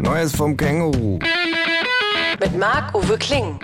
Neues 0.00 0.34
vom 0.34 0.56
Känguru. 0.56 1.18
Mit 2.40 2.58
Marc-Uwe 2.58 3.16
Kling. 3.18 3.58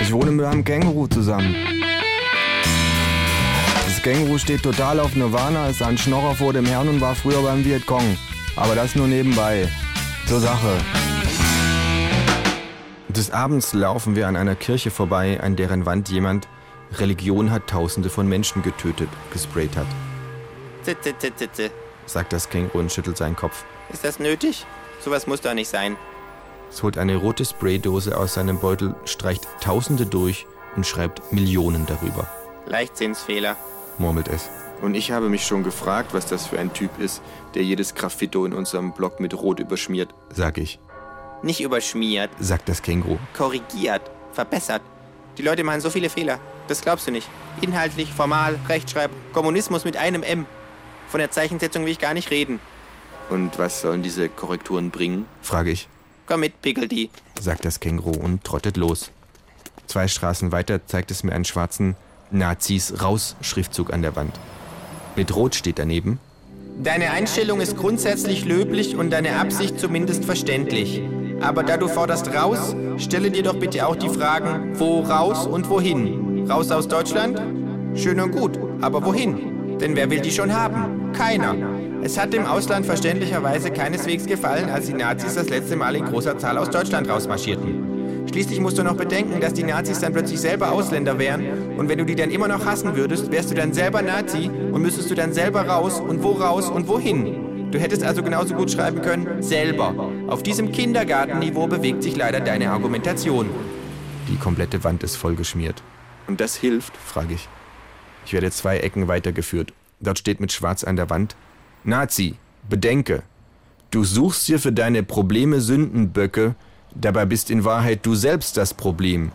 Ich 0.00 0.12
wohne 0.12 0.30
mit 0.30 0.46
einem 0.46 0.64
Känguru 0.64 1.06
zusammen. 1.06 1.54
Das 3.84 4.02
Känguru 4.02 4.38
steht 4.38 4.62
total 4.62 5.00
auf 5.00 5.14
Nirvana, 5.14 5.68
ist 5.68 5.82
ein 5.82 5.98
Schnorrer 5.98 6.34
vor 6.34 6.52
dem 6.52 6.64
Herrn 6.64 6.88
und 6.88 7.00
war 7.00 7.14
früher 7.14 7.42
beim 7.42 7.64
Vietcong. 7.64 8.16
Aber 8.56 8.74
das 8.74 8.94
nur 8.94 9.06
nebenbei. 9.06 9.68
Zur 10.26 10.40
Sache. 10.40 10.78
Des 13.08 13.30
Abends 13.30 13.74
laufen 13.74 14.16
wir 14.16 14.28
an 14.28 14.36
einer 14.36 14.54
Kirche 14.54 14.90
vorbei, 14.90 15.40
an 15.42 15.56
deren 15.56 15.86
Wand 15.86 16.08
jemand 16.08 16.48
Religion 16.98 17.50
hat 17.50 17.66
Tausende 17.66 18.08
von 18.08 18.28
Menschen 18.28 18.62
getötet, 18.62 19.08
gesprayt 19.32 19.76
hat. 19.76 19.86
Sagt 22.08 22.32
das 22.32 22.48
Känguru 22.50 22.78
und 22.78 22.92
schüttelt 22.92 23.16
seinen 23.16 23.36
Kopf. 23.36 23.64
Ist 23.92 24.04
das 24.04 24.18
nötig? 24.18 24.66
Sowas 25.04 25.26
muss 25.26 25.40
doch 25.40 25.54
nicht 25.54 25.68
sein. 25.68 25.96
Es 26.70 26.82
holt 26.82 26.98
eine 26.98 27.16
rote 27.16 27.44
Spraydose 27.44 28.16
aus 28.16 28.34
seinem 28.34 28.58
Beutel, 28.58 28.94
streicht 29.04 29.46
Tausende 29.60 30.04
durch 30.06 30.46
und 30.76 30.86
schreibt 30.86 31.32
Millionen 31.32 31.86
darüber, 31.86 32.28
Leichtsinnsfehler. 32.66 33.56
murmelt 33.98 34.28
es. 34.28 34.50
Und 34.82 34.94
ich 34.94 35.10
habe 35.10 35.28
mich 35.28 35.44
schon 35.44 35.64
gefragt, 35.64 36.14
was 36.14 36.26
das 36.26 36.46
für 36.46 36.58
ein 36.58 36.72
Typ 36.72 37.00
ist, 37.00 37.20
der 37.54 37.64
jedes 37.64 37.94
Graffito 37.94 38.44
in 38.44 38.52
unserem 38.52 38.92
Blog 38.92 39.18
mit 39.18 39.34
Rot 39.34 39.58
überschmiert. 39.60 40.14
Sag 40.32 40.58
ich, 40.58 40.78
Nicht 41.42 41.60
überschmiert, 41.60 42.30
sagt 42.38 42.68
das 42.68 42.82
Känguru. 42.82 43.18
korrigiert, 43.36 44.02
verbessert. 44.32 44.82
Die 45.36 45.42
Leute 45.42 45.64
machen 45.64 45.80
so 45.80 45.88
viele 45.90 46.10
Fehler. 46.10 46.38
Das 46.68 46.80
glaubst 46.82 47.06
du 47.06 47.10
nicht. 47.12 47.28
Inhaltlich, 47.60 48.12
formal, 48.12 48.58
Rechtschreib, 48.68 49.10
Kommunismus 49.32 49.84
mit 49.84 49.96
einem 49.96 50.22
M. 50.22 50.46
Von 51.08 51.20
der 51.20 51.30
Zeichensetzung 51.30 51.84
will 51.84 51.92
ich 51.92 51.98
gar 51.98 52.14
nicht 52.14 52.30
reden. 52.30 52.60
Und 53.30 53.58
was 53.58 53.80
sollen 53.82 54.02
diese 54.02 54.28
Korrekturen 54.28 54.90
bringen? 54.90 55.26
Frage 55.42 55.70
ich, 55.70 55.88
Komm 56.26 56.40
mit, 56.40 56.60
Pickeldi. 56.60 57.10
sagt 57.40 57.64
das 57.64 57.80
Känguru 57.80 58.12
und 58.12 58.44
trottet 58.44 58.76
los. 58.76 59.10
Zwei 59.86 60.08
Straßen 60.08 60.52
weiter 60.52 60.86
zeigt 60.86 61.10
es 61.10 61.24
mir 61.24 61.32
einen 61.32 61.46
schwarzen 61.46 61.96
Nazis 62.30 63.02
raus 63.02 63.36
Schriftzug 63.40 63.92
an 63.92 64.02
der 64.02 64.14
Wand. 64.16 64.38
Mit 65.16 65.34
Rot 65.34 65.54
steht 65.54 65.78
daneben, 65.78 66.20
Deine 66.80 67.10
Einstellung 67.10 67.60
ist 67.60 67.76
grundsätzlich 67.76 68.44
löblich 68.44 68.94
und 68.94 69.10
deine 69.10 69.40
Absicht 69.40 69.80
zumindest 69.80 70.24
verständlich. 70.24 71.02
Aber 71.40 71.64
da 71.64 71.76
du 71.76 71.88
forderst 71.88 72.32
raus, 72.32 72.76
stelle 72.98 73.32
dir 73.32 73.42
doch 73.42 73.56
bitte 73.58 73.84
auch 73.84 73.96
die 73.96 74.08
Fragen, 74.08 74.78
wo 74.78 75.00
raus 75.00 75.44
und 75.48 75.68
wohin. 75.68 76.48
Raus 76.48 76.70
aus 76.70 76.86
Deutschland? 76.86 77.40
Schön 77.98 78.20
und 78.20 78.30
gut, 78.30 78.60
aber 78.80 79.04
wohin? 79.04 79.57
Denn 79.80 79.94
wer 79.94 80.10
will 80.10 80.20
die 80.20 80.30
schon 80.30 80.52
haben? 80.52 81.12
Keiner. 81.12 81.54
Es 82.02 82.18
hat 82.18 82.32
dem 82.32 82.46
Ausland 82.46 82.86
verständlicherweise 82.86 83.70
keineswegs 83.70 84.26
gefallen, 84.26 84.70
als 84.70 84.86
die 84.86 84.94
Nazis 84.94 85.34
das 85.34 85.48
letzte 85.48 85.76
Mal 85.76 85.96
in 85.96 86.04
großer 86.04 86.38
Zahl 86.38 86.58
aus 86.58 86.70
Deutschland 86.70 87.08
rausmarschierten. 87.08 88.26
Schließlich 88.30 88.60
musst 88.60 88.78
du 88.78 88.82
noch 88.82 88.96
bedenken, 88.96 89.40
dass 89.40 89.54
die 89.54 89.62
Nazis 89.62 90.00
dann 90.00 90.12
plötzlich 90.12 90.40
selber 90.40 90.72
Ausländer 90.72 91.18
wären 91.18 91.76
und 91.76 91.88
wenn 91.88 91.98
du 91.98 92.04
die 92.04 92.14
dann 92.14 92.30
immer 92.30 92.46
noch 92.46 92.66
hassen 92.66 92.94
würdest, 92.94 93.32
wärst 93.32 93.50
du 93.50 93.54
dann 93.54 93.72
selber 93.72 94.02
Nazi 94.02 94.50
und 94.72 94.82
müsstest 94.82 95.10
du 95.10 95.14
dann 95.14 95.32
selber 95.32 95.62
raus 95.62 96.00
und 96.00 96.22
wo 96.22 96.32
raus 96.32 96.68
und 96.68 96.88
wohin. 96.88 97.70
Du 97.70 97.78
hättest 97.78 98.02
also 98.02 98.22
genauso 98.22 98.54
gut 98.54 98.70
schreiben 98.70 99.02
können, 99.02 99.42
selber. 99.42 99.94
Auf 100.26 100.42
diesem 100.42 100.72
Kindergartenniveau 100.72 101.66
bewegt 101.66 102.02
sich 102.02 102.16
leider 102.16 102.40
deine 102.40 102.70
Argumentation. 102.70 103.48
die 104.28 104.36
komplette 104.36 104.84
Wand 104.84 105.02
ist 105.02 105.16
vollgeschmiert. 105.16 105.82
Und 106.26 106.40
das 106.40 106.54
hilft? 106.54 106.96
frage 106.96 107.34
ich. 107.34 107.48
Ich 108.26 108.32
werde 108.32 108.50
zwei 108.50 108.78
Ecken 108.78 109.08
weitergeführt. 109.08 109.72
Dort 110.00 110.18
steht 110.18 110.40
mit 110.40 110.52
Schwarz 110.52 110.84
an 110.84 110.96
der 110.96 111.10
Wand: 111.10 111.36
Nazi, 111.84 112.34
bedenke, 112.68 113.22
du 113.90 114.04
suchst 114.04 114.48
dir 114.48 114.58
für 114.58 114.72
deine 114.72 115.02
Probleme 115.02 115.60
Sündenböcke, 115.60 116.54
dabei 116.94 117.26
bist 117.26 117.50
in 117.50 117.64
Wahrheit 117.64 118.04
du 118.04 118.14
selbst 118.14 118.56
das 118.56 118.74
Problem. 118.74 119.32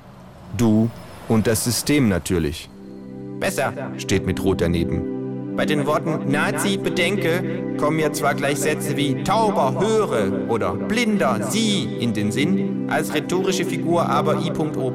Du 0.58 0.90
und 1.28 1.48
das 1.48 1.64
System 1.64 2.10
natürlich. 2.10 2.70
Besser. 3.40 3.74
Steht 3.98 4.26
mit 4.26 4.42
Rot 4.44 4.62
daneben. 4.62 5.56
Bei 5.56 5.66
den 5.66 5.86
Worten 5.86 6.32
Nazi 6.32 6.78
bedenke 6.78 7.76
kommen 7.78 8.00
ja 8.00 8.12
zwar 8.12 8.34
gleich 8.34 8.60
Sätze 8.60 8.98
wie 8.98 9.24
Tauber 9.24 9.80
höre 9.80 10.50
oder 10.50 10.74
Blinder 10.74 11.48
sieh 11.52 11.84
in 12.00 12.14
den 12.14 12.32
Sinn, 12.32 12.88
als 12.90 13.14
rhetorische 13.14 13.64
Figur 13.64 14.10
aber 14.10 14.38
I.O. 14.38 14.92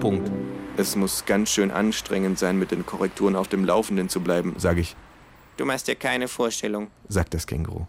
Es 0.78 0.94
muss 0.94 1.25
ganz 1.27 1.50
schön 1.50 1.72
anstrengend 1.72 2.39
sein, 2.39 2.56
mit 2.59 2.71
den 2.71 2.87
Korrekturen 2.87 3.34
auf 3.34 3.49
dem 3.49 3.65
Laufenden 3.65 4.09
zu 4.09 4.21
bleiben. 4.21 4.55
Sag 4.59 4.78
ich, 4.78 4.94
Du 5.56 5.65
machst 5.65 5.89
dir 5.89 5.97
keine 5.97 6.28
Vorstellung. 6.28 6.89
sagt 7.09 7.34
das 7.34 7.44
Känguru. 7.44 7.87